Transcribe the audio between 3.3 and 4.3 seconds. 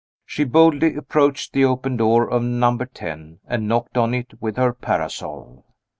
and knocked on